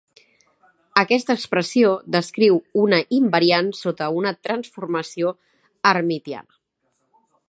[1.01, 5.37] Aquesta expressió descriu una invariant sota una transformació
[5.93, 6.61] hermitiana.